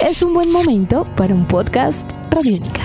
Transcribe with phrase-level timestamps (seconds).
[0.00, 2.82] es un buen momento para un podcast Radiónica.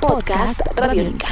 [0.00, 1.28] Podcast Radiónica.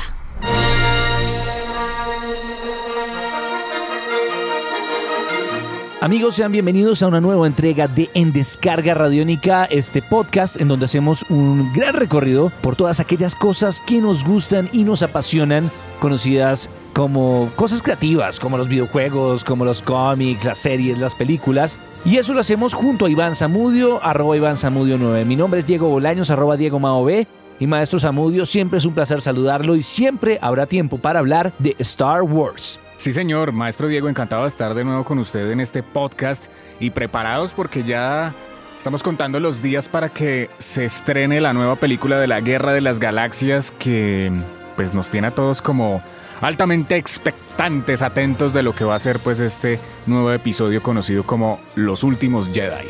[6.00, 10.86] Amigos, sean bienvenidos a una nueva entrega de En Descarga Radiónica, este podcast en donde
[10.86, 15.70] hacemos un gran recorrido por todas aquellas cosas que nos gustan y nos apasionan,
[16.00, 16.70] conocidas
[17.00, 21.78] como cosas creativas, como los videojuegos, como los cómics, las series, las películas.
[22.04, 25.24] Y eso lo hacemos junto a Iván Zamudio, arroba Iván Zamudio 9.
[25.24, 27.26] Mi nombre es Diego Bolaños, arroba Diego Mao B.
[27.58, 31.74] Y Maestro Zamudio, siempre es un placer saludarlo y siempre habrá tiempo para hablar de
[31.78, 32.78] Star Wars.
[32.98, 36.48] Sí, señor, maestro Diego, encantado de estar de nuevo con usted en este podcast
[36.80, 38.34] y preparados porque ya
[38.76, 42.82] estamos contando los días para que se estrene la nueva película de la Guerra de
[42.82, 44.30] las Galaxias que
[44.76, 46.02] pues nos tiene a todos como
[46.40, 51.60] altamente expectantes, atentos de lo que va a ser pues este nuevo episodio conocido como
[51.74, 52.86] Los Últimos Jedi.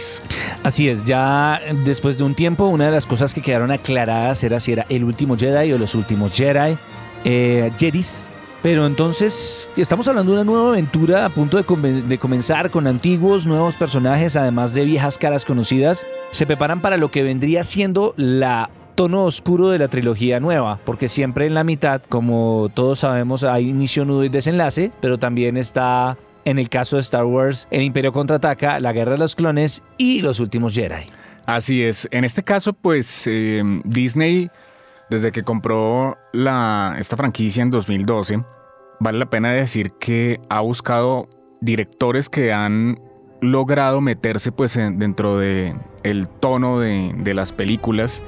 [0.62, 4.60] Así es, ya después de un tiempo una de las cosas que quedaron aclaradas era
[4.60, 6.76] si era el último Jedi o los últimos Jedi.
[7.24, 8.30] Eh, Jedis
[8.62, 13.46] pero entonces estamos hablando de una nueva aventura a punto de, de, comenzar con antiguos,
[13.46, 16.04] nuevos personajes, además de viejas caras conocidas.
[16.30, 18.68] Se preparan para lo que vendría siendo la
[19.00, 23.66] tono oscuro de la trilogía nueva, porque siempre en la mitad, como todos sabemos, hay
[23.66, 28.12] inicio, nudo y desenlace, pero también está, en el caso de Star Wars, el Imperio
[28.12, 31.06] contraataca, la Guerra de los Clones y los últimos Jedi.
[31.46, 32.08] Así es.
[32.10, 34.50] En este caso, pues eh, Disney
[35.08, 38.44] desde que compró la, esta franquicia en 2012,
[39.00, 41.26] vale la pena decir que ha buscado
[41.62, 43.00] directores que han
[43.40, 48.22] logrado meterse pues dentro de el tono de, de las películas.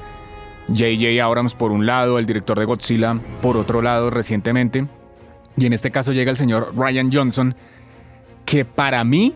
[0.76, 1.22] J.J.
[1.24, 4.86] Abrams por un lado, el director de Godzilla por otro lado recientemente.
[5.56, 7.54] Y en este caso llega el señor Ryan Johnson,
[8.44, 9.34] que para mí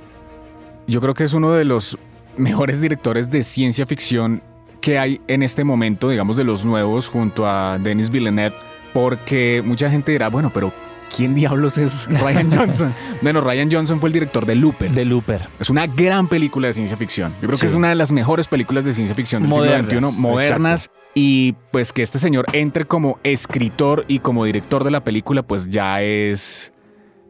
[0.86, 1.98] yo creo que es uno de los
[2.36, 4.42] mejores directores de ciencia ficción
[4.80, 8.54] que hay en este momento, digamos, de los nuevos junto a Denis Villeneuve,
[8.92, 10.72] porque mucha gente dirá, bueno, pero
[11.14, 12.94] ¿quién diablos es Ryan Johnson?
[13.22, 14.90] bueno, Ryan Johnson fue el director de Looper.
[14.90, 15.48] De Looper.
[15.58, 17.32] Es una gran película de ciencia ficción.
[17.40, 20.10] Yo creo que es una de las mejores películas de ciencia ficción del modernas, siglo
[20.10, 20.84] XXI, modernas.
[20.86, 21.06] Exacto.
[21.14, 25.70] Y pues que este señor entre como escritor y como director de la película, pues
[25.70, 26.74] ya es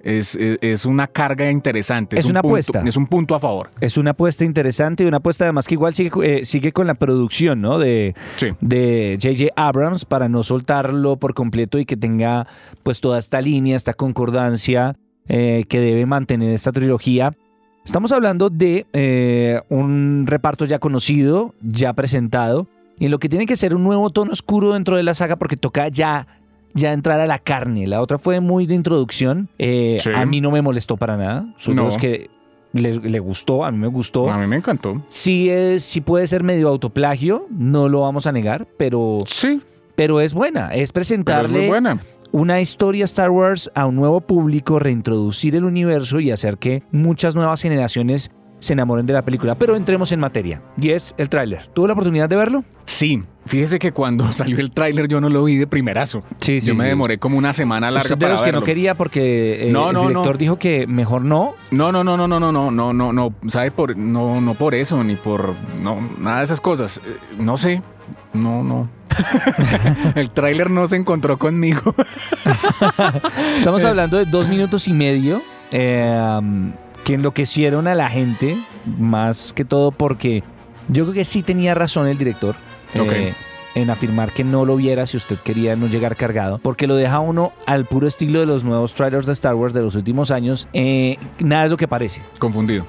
[0.07, 2.17] es, es, una carga interesante.
[2.17, 2.83] Es, es una punto, apuesta.
[2.87, 3.71] Es un punto a favor.
[3.81, 6.95] Es una apuesta interesante y una apuesta además que igual sigue, eh, sigue con la
[6.95, 7.79] producción ¿no?
[7.79, 8.53] de sí.
[8.61, 9.53] de J.J.
[9.57, 12.47] Abrams para no soltarlo por completo y que tenga
[12.85, 14.97] pues toda esta línea, esta concordancia
[15.29, 17.35] eh, que debe mantener esta trilogía.
[17.85, 22.69] Estamos hablando de eh, un reparto ya conocido, ya presentado,
[22.99, 25.37] y en lo que tiene que ser un nuevo tono oscuro dentro de la saga
[25.37, 26.27] porque toca ya
[26.77, 27.87] ya entrar a la carne.
[27.87, 29.49] La otra fue muy de introducción.
[29.59, 30.11] Eh, Sí.
[30.15, 31.47] A mí no me molestó para nada.
[31.59, 31.85] Son No.
[31.85, 32.31] los que
[32.73, 34.31] le, le gustó, a mí me gustó.
[34.31, 35.03] A mí me encantó.
[35.09, 39.61] Sí, es, sí puede ser medio autoplagio, no lo vamos a negar, pero, Sí,
[39.95, 40.67] pero es buena.
[40.67, 41.99] Es pero es muy presentarle buena.
[42.33, 47.35] una historia Star Wars a un nuevo público, reintroducir el universo y hacer que muchas
[47.35, 49.55] nuevas generaciones se enamoren de la película.
[49.55, 50.63] Pero entremos en materia.
[50.81, 51.67] Y es el tráiler.
[51.69, 52.65] ¿Tuvo la oportunidad de verlo?
[52.87, 56.23] Sí, fíjese que cuando salió el tráiler yo no lo vi de primerazo.
[56.39, 58.67] Sí, yo me demoré como una semana larga Usted de para los que no verlo.
[58.67, 60.39] quería porque eh, No, el no, director no.
[60.39, 61.55] dijo que mejor no.
[61.71, 64.75] No, no, no, no, no, no, no, no, no, no, sabe por, no, no por
[64.75, 66.99] eso ni por, no, nada de esas cosas.
[67.05, 67.83] Eh, No sé,
[68.33, 68.89] no, no.
[70.15, 71.95] el tráiler no se encontró conmigo.
[73.59, 76.73] Estamos hablando de dos minutos y medio eh, um,
[77.07, 78.57] que enloquecieron a la gente,
[78.99, 80.43] más que todo porque
[80.89, 82.57] yo creo que sí tenía razón el director.
[82.95, 83.33] eh,
[83.77, 87.21] en afirmar que no lo viera si usted quería no llegar cargado, porque lo deja
[87.21, 90.67] uno al puro estilo de los nuevos trailers de Star Wars de los últimos años.
[90.73, 92.23] eh, nada es lo que parece.
[92.39, 92.87] Confundido.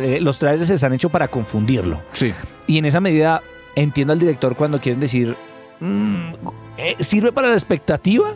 [0.00, 2.00] Eh, Los trailers están hechos para confundirlo.
[2.12, 2.32] Sí.
[2.66, 3.42] Y en esa medida
[3.74, 5.34] entiendo al director cuando quieren decir,
[5.80, 6.32] "Mm,
[6.76, 8.34] eh, sirve para la expectativa,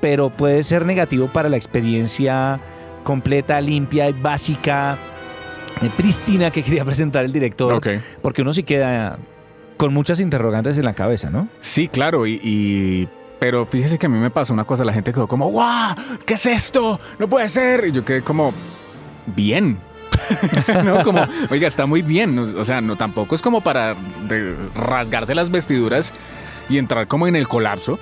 [0.00, 2.58] pero puede ser negativo para la experiencia
[3.04, 4.96] completa, limpia y básica,
[5.82, 7.74] eh, prístina que quería presentar el director.
[7.74, 7.88] Ok.
[8.22, 9.18] Porque uno sí queda
[9.76, 11.48] con muchas interrogantes en la cabeza, ¿no?
[11.60, 13.08] Sí, claro, y, y-
[13.40, 15.94] Pero fíjese que a mí me pasó una cosa, la gente quedó como, ¡guau!
[16.24, 16.98] ¿Qué es esto?
[17.18, 17.84] No puede ser.
[17.88, 18.52] Y yo quedé como,
[19.26, 19.78] bien.
[20.84, 21.02] ¿No?
[21.02, 22.38] Como, oiga, está muy bien.
[22.38, 23.96] O sea, no, tampoco es como para
[24.76, 26.14] rasgarse las vestiduras
[26.70, 27.98] y entrar como en el colapso,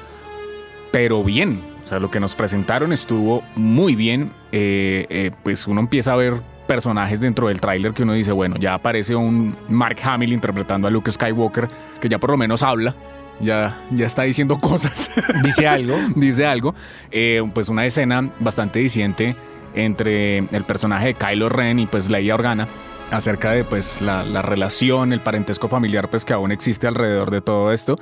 [0.93, 1.61] pero bien.
[1.93, 4.31] Sea, lo que nos presentaron estuvo muy bien.
[4.51, 8.57] Eh, eh, pues uno empieza a ver personajes dentro del tráiler que uno dice, bueno,
[8.59, 11.69] ya aparece un Mark Hamill interpretando a Luke Skywalker,
[12.01, 12.95] que ya por lo menos habla,
[13.41, 15.11] ya, ya está diciendo cosas,
[15.45, 15.95] Dice algo.
[16.17, 16.75] dice algo.
[17.11, 19.37] Eh, pues una escena bastante diciente
[19.75, 22.69] entre el personaje de Kylo Ren y pues Leia Organa,
[23.11, 27.43] acerca de pues la, la relación, el parentesco familiar pues que aún existe alrededor de
[27.43, 27.99] todo esto.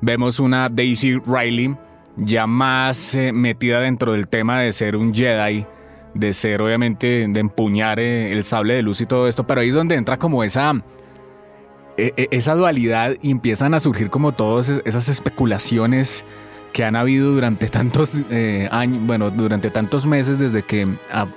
[0.00, 1.74] Vemos una Daisy Riley
[2.16, 5.66] ya más eh, metida dentro del tema de ser un Jedi,
[6.14, 9.68] de ser obviamente, de empuñar eh, el sable de luz y todo esto, pero ahí
[9.68, 10.72] es donde entra como esa,
[11.96, 16.24] e- e- esa dualidad y empiezan a surgir como todas es- esas especulaciones
[16.72, 20.86] que han habido durante tantos eh, años, bueno, durante tantos meses desde que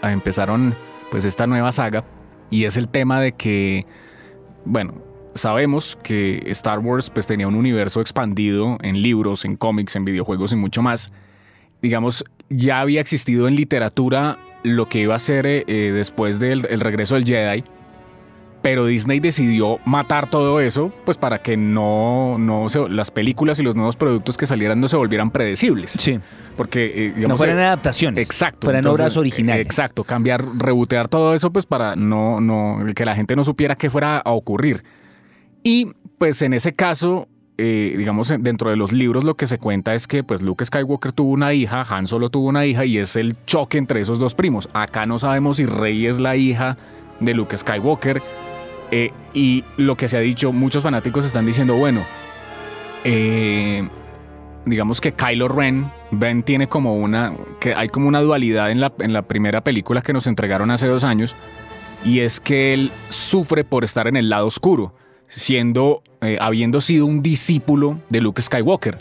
[0.01, 0.74] empezaron
[1.12, 2.04] pues esta nueva saga.
[2.50, 3.86] Y es el tema de que,
[4.66, 4.94] bueno,
[5.35, 10.51] sabemos que Star Wars pues tenía un universo expandido en libros, en cómics, en videojuegos
[10.53, 11.11] y mucho más.
[11.81, 16.65] Digamos, ya había existido en literatura lo que iba a ser eh, eh, después del
[16.69, 17.63] el regreso del Jedi,
[18.63, 23.63] pero Disney decidió matar todo eso, pues para que no, no se- las películas y
[23.63, 25.91] los nuevos productos que salieran no se volvieran predecibles.
[25.91, 26.19] Sí.
[26.57, 28.25] Porque, eh, No digamos, fueran eh, adaptaciones.
[28.25, 28.65] Exacto.
[28.65, 29.65] Fueran entonces, obras originales.
[29.67, 33.91] Exacto, cambiar, rebotear todo eso, pues para no, no, que la gente no supiera qué
[33.91, 34.83] fuera a ocurrir.
[35.67, 37.27] Y pues en ese caso,
[37.57, 40.63] eh, digamos, en- dentro de los libros lo que se cuenta es que pues Luke
[40.63, 44.19] Skywalker tuvo una hija, Han Solo tuvo una hija y es el choque entre esos
[44.19, 44.69] dos primos.
[44.73, 46.77] Acá no sabemos si Rey es la hija
[47.19, 48.21] de Luke Skywalker.
[48.91, 52.01] eh, y lo que se ha dicho, muchos fanáticos están diciendo, bueno,
[53.03, 53.89] eh,
[54.65, 58.94] digamos que Kylo Ren, Ben tiene como una, que hay como una dualidad en la,
[59.00, 61.35] en la primera película que nos entregaron hace dos años,
[62.06, 64.94] y es que él sufre por estar en el lado oscuro,
[65.27, 68.98] siendo, eh, habiendo sido un discípulo de Luke Skywalker.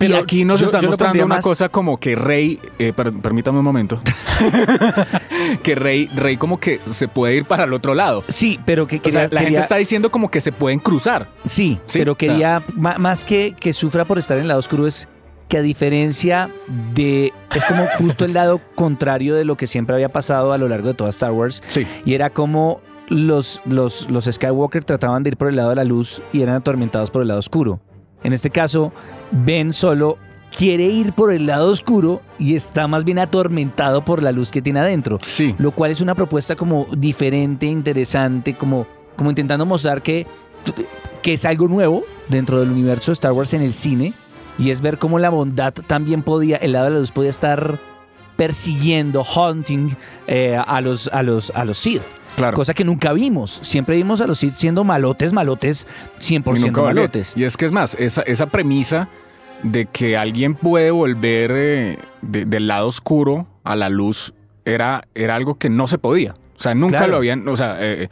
[0.00, 3.12] y aquí nos yo- están yo mostrando una más- cosa como que Rey, eh, per-
[3.14, 4.00] permítame un momento,
[5.62, 8.22] que Rey, Rey como que se puede ir para el otro lado.
[8.28, 11.28] Sí, pero que O sea, quería- la gente está diciendo como que se pueden cruzar.
[11.46, 14.60] Sí, Sí, pero o sea- quería, más que, que sufra por estar en el lado
[14.60, 15.08] oscuro, es
[15.48, 16.50] que a diferencia
[16.94, 17.32] de.
[17.54, 20.88] Es como justo el lado contrario de lo que siempre había pasado a lo largo
[20.88, 21.62] de toda Star Wars.
[21.66, 21.86] Sí.
[22.04, 25.84] Y era como los, los, los Skywalker trataban de ir por el lado de la
[25.84, 27.80] luz y eran atormentados por el lado oscuro.
[28.22, 28.92] En este caso,
[29.30, 30.16] Ben solo
[30.56, 34.62] quiere ir por el lado oscuro y está más bien atormentado por la luz que
[34.62, 35.54] tiene adentro Sí.
[35.58, 38.86] lo cual es una propuesta como diferente, interesante, como,
[39.16, 40.26] como intentando mostrar que,
[41.22, 44.14] que es algo nuevo dentro del universo de Star Wars en el cine,
[44.56, 47.78] y es ver cómo la bondad también podía, el lado de la luz podía estar
[48.36, 49.90] persiguiendo, hunting
[50.26, 52.02] eh, a, los, a, los, a los Sith.
[52.36, 52.56] Claro.
[52.56, 53.60] Cosa que nunca vimos.
[53.62, 55.86] Siempre vimos a los Sith siendo malotes, malotes,
[56.18, 57.36] 100% Y malotes.
[57.36, 59.08] Y es que es más, esa, esa premisa
[59.62, 64.34] de que alguien puede volver eh, de- del lado oscuro a la luz
[64.64, 66.34] era, era algo que no se podía.
[66.56, 67.12] O sea, nunca Claro.
[67.12, 68.08] lo habían, o sea, eh,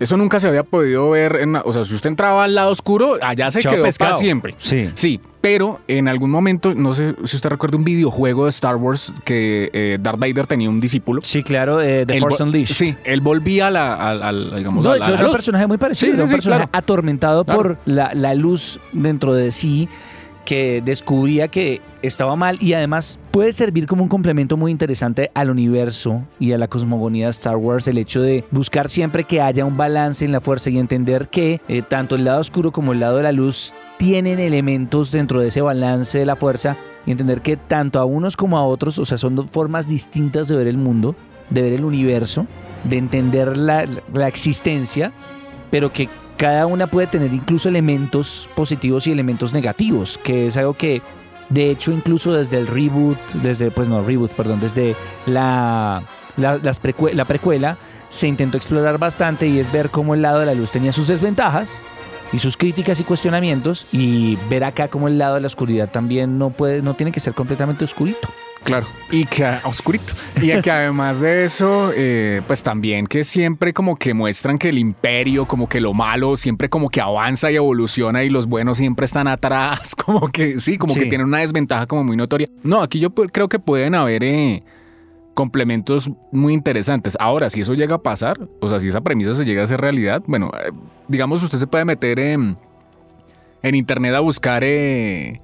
[0.00, 1.36] eso nunca se había podido ver.
[1.36, 4.10] En, o sea, si usted entraba al lado oscuro, allá se Chao quedó pescado.
[4.12, 4.54] para siempre.
[4.58, 4.90] Sí.
[4.94, 9.12] Sí, pero en algún momento, no sé si usted recuerda un videojuego de Star Wars
[9.24, 11.20] que eh, Darth Vader tenía un discípulo.
[11.22, 12.74] Sí, claro, eh, The Él Force Unleashed.
[12.74, 16.08] Sí, él volvía a la, digamos, No, a la- hecho, era un personaje muy parecido.
[16.10, 16.78] Sí, era un sí, personaje claro.
[16.78, 17.60] atormentado Claro.
[17.62, 19.88] por la, la luz dentro de sí
[20.44, 25.50] que descubría que estaba mal y además puede servir como un complemento muy interesante al
[25.50, 29.64] universo y a la cosmogonía de Star Wars el hecho de buscar siempre que haya
[29.64, 33.00] un balance en la fuerza y entender que eh, tanto el lado oscuro como el
[33.00, 36.76] lado de la luz tienen elementos dentro de ese balance de la fuerza
[37.06, 40.48] y entender que tanto a unos como a otros, o sea, son dos formas distintas
[40.48, 41.14] de ver el mundo,
[41.50, 42.46] de ver el universo,
[42.84, 45.12] de entender la, la existencia,
[45.70, 50.74] pero que cada una puede tener incluso elementos positivos y elementos negativos, que es algo
[50.74, 51.02] que
[51.48, 56.02] de hecho incluso desde el reboot, desde pues no reboot, perdón, desde la
[56.36, 57.76] la, la precuela
[58.08, 61.08] se intentó explorar bastante y es ver cómo el lado de la luz tenía sus
[61.08, 61.82] desventajas
[62.32, 66.38] y sus críticas y cuestionamientos y ver acá cómo el lado de la oscuridad también
[66.38, 68.28] no puede no tiene que ser completamente oscurito.
[68.64, 68.86] Claro.
[69.10, 70.14] Y que oscurito.
[70.40, 74.78] Y que además de eso, eh, pues también que siempre como que muestran que el
[74.78, 79.04] imperio, como que lo malo, siempre como que avanza y evoluciona y los buenos siempre
[79.04, 81.00] están atrás, como que sí, como Sí.
[81.00, 82.48] que tienen una desventaja como muy notoria.
[82.62, 84.62] No, aquí yo creo que pueden haber eh,
[85.34, 87.16] complementos muy interesantes.
[87.20, 89.80] Ahora, si eso llega a pasar, o sea, si esa premisa se llega a hacer
[89.80, 90.70] realidad, bueno, eh,
[91.08, 92.56] digamos usted se puede meter en,
[93.62, 94.62] en internet a buscar...
[94.64, 95.40] eh,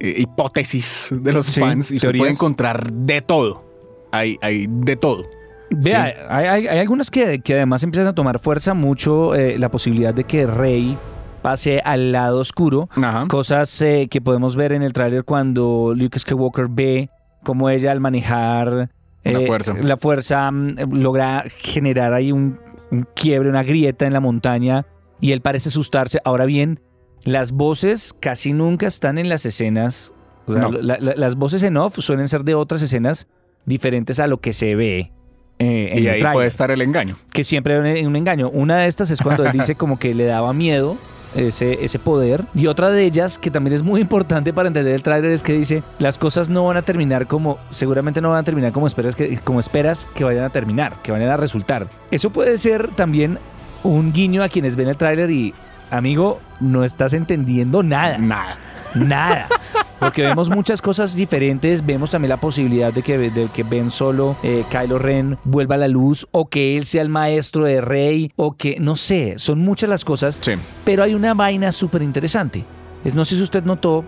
[0.00, 3.64] eh, hipótesis de los Sí, fans y usted puede encontrar de todo.
[4.12, 5.24] Hay, hay de todo.
[5.70, 6.12] Vea, Sí.
[6.28, 10.14] hay, hay- hay algunas que, que además empiezan a tomar fuerza mucho eh, la posibilidad
[10.14, 10.96] de que Rey
[11.42, 12.88] pase al lado oscuro.
[12.94, 13.26] Ajá.
[13.28, 17.10] Cosas eh, que podemos ver en el tráiler cuando Luke Skywalker ve
[17.42, 18.90] cómo ella al manejar
[19.24, 19.74] eh, La fuerza.
[19.80, 22.58] la fuerza, mm, logra generar ahí un,
[22.92, 24.86] un quiebre, una grieta en la montaña
[25.20, 26.20] y él parece asustarse.
[26.24, 26.80] Ahora bien,
[27.26, 30.14] las voces casi nunca están en las escenas.
[30.46, 30.70] O sea, No.
[30.72, 33.26] la- la- las voces en off suelen ser de otras escenas
[33.66, 35.10] diferentes a lo que se ve
[35.58, 37.16] eh, en Y el ahí tráiler, puede estar el engaño.
[37.32, 38.48] que siempre hay un, un engaño.
[38.50, 40.96] Una de estas es cuando él dice como que le daba miedo
[41.34, 42.44] ese, ese poder.
[42.54, 45.52] Y otra de ellas, que también es muy importante para entender el tráiler, es que
[45.54, 49.16] dice, las cosas no van a terminar como, seguramente no van a terminar como esperas
[49.16, 51.88] que, como esperas que vayan a terminar, que vayan a resultar.
[52.10, 53.38] Eso puede ser también
[53.82, 55.52] un guiño a quienes ven el tráiler y,
[55.90, 58.18] amigo, no estás entendiendo nada.
[58.18, 58.56] Nada.
[58.94, 59.48] Nada.
[59.98, 61.84] Porque vemos muchas cosas diferentes.
[61.84, 65.78] Vemos también la posibilidad de que, de que Ben Solo, eh, Kylo Ren, vuelva a
[65.78, 66.26] la luz.
[66.32, 68.32] O que él sea el maestro de Rey.
[68.36, 70.38] O que, no sé, son muchas las cosas.
[70.40, 70.52] Sí.
[70.84, 72.64] Pero hay una vaina súper interesante.
[73.04, 74.04] Es, no sé si usted notó.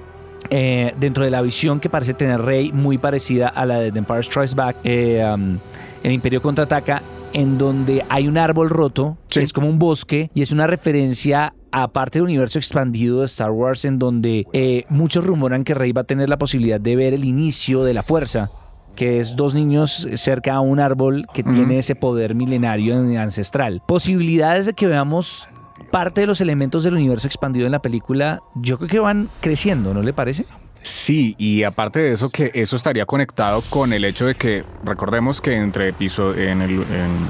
[0.51, 3.99] Eh, dentro de la visión que parece tener Rey, muy parecida a la de The
[3.99, 5.59] Empire Strikes Back, eh, um,
[6.03, 7.03] el Imperio contraataca,
[7.33, 9.41] en donde hay un árbol roto, Sí.
[9.41, 13.27] que es como un bosque, y es una referencia a parte del universo expandido de
[13.27, 16.97] Star Wars, en donde eh, muchos rumoran que Rey va a tener la posibilidad de
[16.97, 18.51] ver el inicio de la fuerza,
[18.97, 23.83] que es dos niños cerca a un árbol que tiene ese poder milenario ancestral.
[23.87, 25.47] Posibilidades de que veamos
[25.91, 29.95] parte de los elementos del universo expandido en la película, yo creo que van creciendo,
[29.95, 30.45] ¿no le parece?
[30.83, 35.41] Sí, y aparte de eso, que eso estaría conectado con el hecho de que, recordemos
[35.41, 36.85] que entre episo- en el,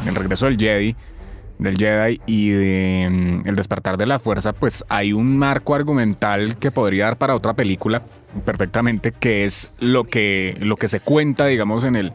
[0.07, 0.95] en regreso del Jedi,
[1.59, 6.57] del Jedi y de mm, El despertar de la fuerza, pues hay un marco argumental
[6.59, 8.03] que podría dar para otra película
[8.45, 12.13] perfectamente, que es lo que, lo que se cuenta, digamos, en el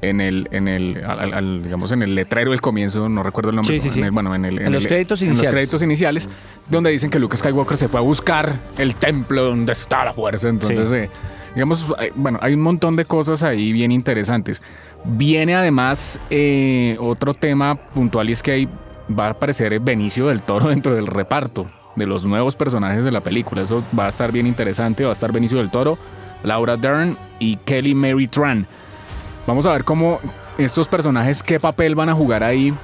[0.00, 3.74] en el, en el, al- digamos, en el letrero del comienzo, no recuerdo el nombre.
[3.80, 3.98] Sí, sí, sí.
[4.00, 5.54] en el- bueno, en, el, En los créditos en los iniciales.
[5.54, 6.28] créditos iniciales,
[6.70, 10.48] donde dicen que Luke Skywalker se fue a buscar el templo donde está la fuerza.
[10.48, 11.10] Entonces, eh,
[11.54, 14.62] digamos, hay- bueno, hay un montón de cosas ahí bien interesantes.
[15.04, 18.68] Viene además eh, otro tema puntual y es que ahí
[19.18, 23.20] va a aparecer Benicio del Toro dentro del reparto de los nuevos personajes de la
[23.20, 23.62] película.
[23.62, 25.02] Eso va a estar bien interesante.
[25.02, 25.98] Va a estar Benicio del Toro,
[26.44, 28.66] Laura Dern y Kelly Mary Tran.
[29.48, 30.20] Vamos a ver cómo
[30.58, 32.74] estos personajes, qué papel van a jugar ahí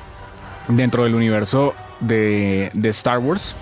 [0.67, 3.55] dentro del universo de, de Star Wars.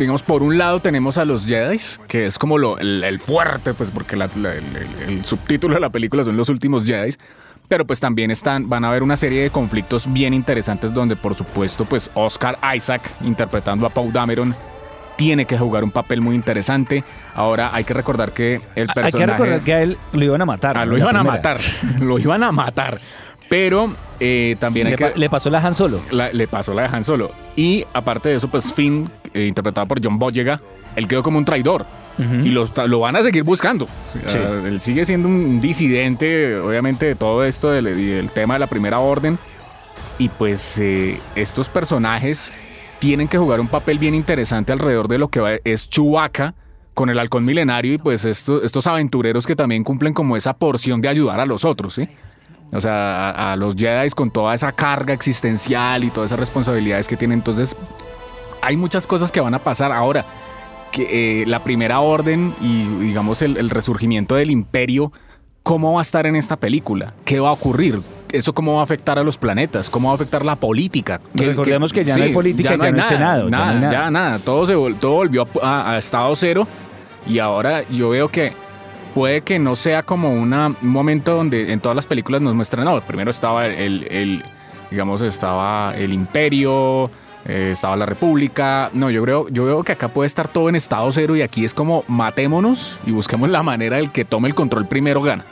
[0.00, 1.78] Digamos, por un lado tenemos a los Jedi,
[2.08, 6.48] que es como lo, el, fuerte, pues porque el subtítulo de la película son los
[6.48, 7.14] últimos Jedi.
[7.68, 11.36] Pero pues también están, van a haber una serie de conflictos bien interesantes donde por
[11.36, 14.56] supuesto pues Oscar Isaac interpretando a Paul Dameron
[15.20, 17.04] tiene que jugar un papel muy interesante.
[17.34, 19.06] Ahora hay que recordar que el personaje...
[19.06, 20.78] Hay que recordar que a él lo iban a matar.
[20.78, 21.60] Ah, lo iban a matar,
[22.00, 22.98] lo iban a matar.
[23.50, 25.06] Pero eh, también hay Le, que...
[25.08, 26.00] pa- le pasó la Han Solo.
[26.10, 27.32] la- le pasó la de Han Solo.
[27.54, 30.58] Y aparte de eso, pues Finn, eh, interpretado por John Boyega,
[30.96, 31.84] él quedó como un traidor.
[32.44, 33.86] Y lo, está- lo van a seguir buscando.
[34.66, 39.38] Él sigue siendo un disidente, obviamente, de todo esto, del tema de la primera orden.
[40.18, 42.52] Y pues eh, estos personajes
[43.00, 46.54] tienen que jugar un papel bien interesante alrededor de lo que es Chewbacca
[46.94, 51.00] con el halcón milenario y pues esto- estos aventureros que también cumplen como esa porción
[51.00, 52.08] de ayudar a los otros, ¿sí?
[52.72, 57.16] O sea, a, los Jedi con toda esa carga existencial y todas esas responsabilidades que
[57.16, 57.38] tienen.
[57.38, 57.74] Entonces,
[58.62, 60.24] hay muchas cosas que van a pasar ahora.
[60.96, 65.12] Eh, la primera orden y digamos el, el resurgimiento del imperio,
[65.62, 67.14] ¿cómo va a estar en esta película?
[67.24, 68.02] ¿Qué va a ocurrir?
[68.32, 69.90] ¿Eso cómo va a afectar a los planetas?
[69.90, 71.20] ¿Cómo va a afectar la política?
[71.36, 73.92] ¿Qué- Recordemos que ya no hay política, ya no hay nada, Senado, ya no Nada,
[73.92, 74.38] ya nada.
[74.38, 76.66] Todo, se, todo volvió a, a- a estado cero
[77.26, 78.52] y ahora yo veo que
[79.14, 82.84] puede que no sea como una- un momento donde en todas las películas nos muestran,
[82.84, 84.44] no, primero estaba el, el-
[84.90, 87.10] digamos, estaba el imperio,
[87.46, 88.90] eh, estaba la república.
[88.92, 91.64] No, yo creo, yo veo que acá puede estar todo en estado cero y aquí
[91.64, 95.44] es como matémonos y busquemos la manera del que tome el control primero gana.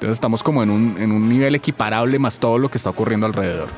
[0.00, 3.26] Entonces estamos como en un, en un nivel equiparable más todo lo que está ocurriendo
[3.26, 3.68] alrededor.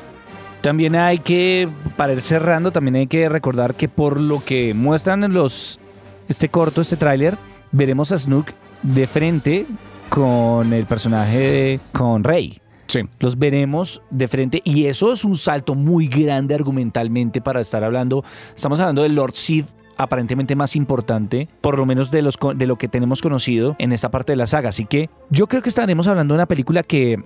[0.61, 5.25] También hay que, para ir cerrando, también hay que recordar que por lo que muestran
[5.25, 5.81] en los
[6.29, 7.37] este corto, este tráiler,
[7.73, 8.51] veremos a Snook
[8.83, 9.65] de frente
[10.07, 12.57] con el personaje de, con Rey.
[12.87, 13.01] Sí.
[13.19, 18.23] Los veremos de frente y eso es un salto muy grande argumentalmente para estar hablando.
[18.55, 22.77] Estamos hablando del Lord Sith aparentemente más importante, por lo menos de, los, de lo
[22.77, 24.69] que tenemos conocido en esta parte de la saga.
[24.69, 27.23] Así que yo creo que estaremos hablando de una película que,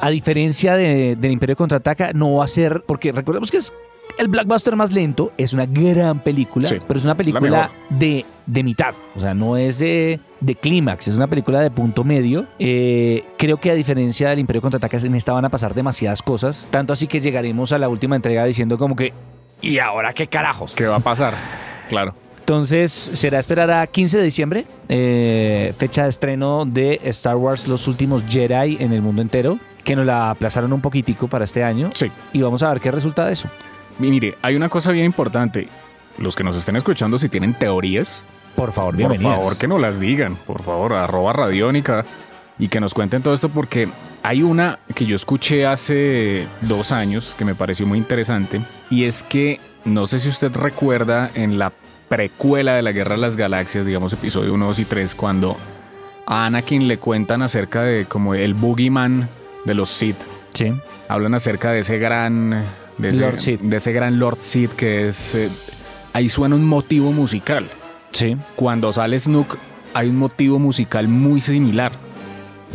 [0.00, 3.72] a diferencia de, del Imperio Contraataca, no va a ser, porque recordemos que es
[4.18, 8.62] el blockbuster más lento, es una gran película, Sí, pero es una película de, de
[8.64, 12.46] mitad, o sea, no es de, de clímax, es una película de punto medio.
[12.58, 16.66] Eh, creo que a diferencia del Imperio Contraataca, en esta van a pasar demasiadas cosas,
[16.70, 19.12] tanto así que llegaremos a la última entrega diciendo como que,
[19.60, 20.74] ¿y ahora qué carajos?
[20.74, 21.34] ¿Qué va a pasar?
[21.88, 22.14] Claro.
[22.40, 27.86] Entonces, será esperar a 15 de diciembre, eh, fecha de estreno de Star Wars Los
[27.88, 31.90] Últimos Jedi en el mundo entero, que nos la aplazaron un poquitico para este año.
[31.94, 32.10] Sí.
[32.32, 33.48] Y vamos a ver qué resulta de eso.
[34.00, 35.68] Y mire, hay una cosa bien importante.
[36.16, 38.24] Los que nos estén escuchando, si tienen teorías,
[38.56, 39.34] Por favor, por bienvenidos.
[39.36, 40.34] favor que nos las digan.
[40.36, 42.04] Por favor, arroba radiónica
[42.58, 43.88] y que nos cuenten todo esto porque
[44.22, 48.60] Hay una que yo escuché hace dos años que me pareció muy interesante
[48.90, 51.72] y es que no sé si usted recuerda en la
[52.08, 55.56] precuela de la Guerra de las Galaxias, digamos episodio 1, 2 y 3, cuando
[56.26, 59.28] a Anakin le cuentan acerca de como el boogeyman
[59.64, 60.16] de los Sith.
[60.52, 60.72] Sí.
[61.08, 62.64] Hablan acerca de ese gran
[62.98, 63.60] de ese, Lord Sith.
[63.60, 65.48] de ese gran Lord Sith que es eh,
[66.12, 67.66] ahí suena un motivo musical.
[68.10, 68.36] Sí.
[68.56, 69.56] Cuando sale Snook
[69.94, 71.92] hay un motivo musical muy similar.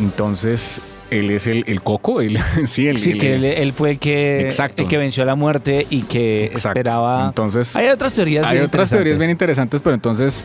[0.00, 3.92] Entonces, él es el, el coco, él, sí, el, Sí, el- que él, él fue
[3.92, 4.82] el que, Exacto.
[4.82, 6.78] el que venció la muerte y que Exacto.
[6.80, 7.26] esperaba.
[7.28, 8.44] Entonces, Hay otras teorías.
[8.46, 9.80] hay bien otras teorías bien interesantes.
[9.82, 10.44] pero entonces,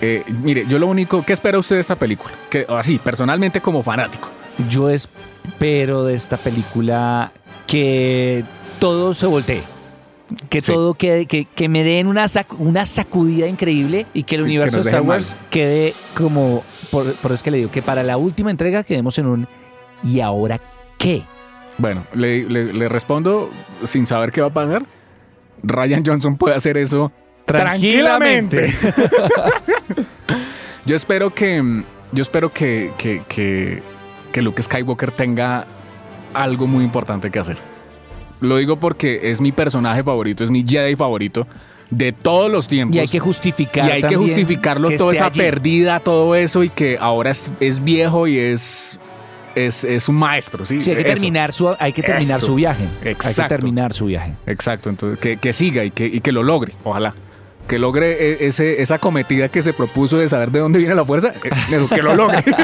[0.00, 2.32] eh, mire, yo lo único, ¿qué espera usted de esta película?
[2.50, 4.28] Que así, personalmente como fanático.
[4.70, 7.32] Yo espero de esta película
[7.66, 8.44] que
[8.78, 9.62] todo se voltee.
[10.50, 10.72] Que Sí.
[10.72, 14.44] todo quede, que, que me den una, sac- una sacudida increíble y que el Que
[14.44, 16.62] universo de Star Wars quede como.
[16.90, 19.48] Por, por eso es que le digo que para la última entrega quedemos en un.
[20.04, 20.60] ¿Y ahora
[20.98, 21.22] qué?
[21.78, 23.50] Bueno, le, le- le respondo
[23.84, 24.84] sin saber qué va a pasar.
[25.62, 27.12] Ryan Johnson puede hacer eso
[27.44, 28.72] tranquilamente.
[30.86, 31.82] Yo espero que.
[32.12, 33.82] Yo espero que, que, que,
[34.32, 35.66] que Luke Skywalker tenga
[36.32, 37.58] algo muy importante que hacer.
[38.40, 41.46] Lo digo porque es mi personaje favorito, es mi Jedi favorito
[41.90, 42.96] de todos los tiempos.
[42.96, 43.88] Y hay que justificar.
[43.88, 45.38] Y hay que justificarlo que toda esa allí.
[45.40, 48.98] perdida, todo eso, y que ahora es, es viejo y es,
[49.66, 50.64] es, es un maestro.
[50.64, 51.12] Sí, Sí, hay que Eso.
[51.14, 52.46] terminar su, hay que terminar Eso.
[52.46, 52.84] su viaje.
[52.98, 53.48] Hay que Exacto.
[53.48, 54.34] terminar su viaje.
[54.46, 57.14] Exacto, entonces que, que siga y que, y que lo logre, ojalá.
[57.66, 61.04] Que logre e- ese, esa cometida que se propuso de saber de dónde viene la
[61.04, 61.50] fuerza, eh,
[61.94, 62.42] que lo logre.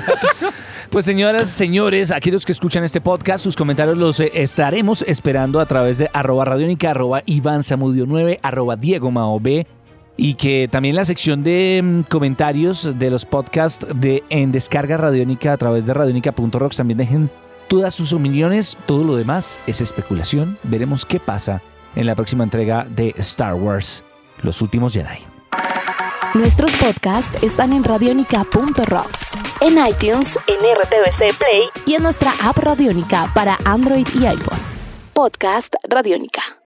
[0.91, 5.59] Pues señoras, señores, aquí los que escuchan este podcast, sus comentarios los eh, estaremos esperando
[5.59, 9.67] a través de arroba radiónica, arroba Iván Zamudio 9, arroba Diego Mao B.
[10.17, 15.53] Y que también la sección de mm, comentarios de los podcasts de en descarga radiónica
[15.53, 17.31] a través de radiónica.rocks también dejen
[17.69, 18.77] todas sus opiniones.
[18.87, 20.59] Todo lo demás es especulación.
[20.63, 21.63] Veremos qué pasa
[21.97, 24.05] en la próxima entrega de Star Wars,
[24.43, 25.35] Los Últimos Jedi.
[26.35, 33.31] Nuestros podcasts están en radionica.rocks, en iTunes, en RTVC Play y en nuestra app Radionica
[33.35, 34.59] para Android y iPhone.
[35.13, 36.59] Podcast Radionica.